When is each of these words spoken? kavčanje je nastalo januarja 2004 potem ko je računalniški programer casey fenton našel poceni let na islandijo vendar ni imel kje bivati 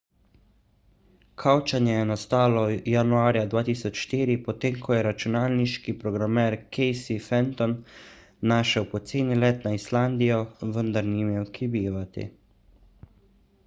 kavčanje 1.41 1.91
je 1.95 2.05
nastalo 2.11 2.61
januarja 2.91 3.43
2004 3.51 4.37
potem 4.47 4.79
ko 4.87 4.95
je 4.97 5.03
računalniški 5.09 5.95
programer 6.05 6.57
casey 6.79 7.19
fenton 7.27 7.77
našel 8.55 8.89
poceni 8.97 9.39
let 9.45 9.69
na 9.71 9.75
islandijo 9.81 10.41
vendar 10.79 11.11
ni 11.15 11.21
imel 11.29 11.47
kje 11.59 11.69
bivati 11.79 12.27